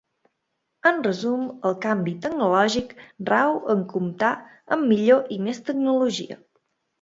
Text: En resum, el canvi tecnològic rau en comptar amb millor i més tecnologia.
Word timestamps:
En 0.91 1.01
resum, 1.07 1.43
el 1.69 1.75
canvi 1.83 2.13
tecnològic 2.23 2.95
rau 3.29 3.59
en 3.75 3.85
comptar 3.93 4.33
amb 4.77 4.89
millor 4.95 5.31
i 5.37 5.39
més 5.47 5.63
tecnologia. 5.69 6.41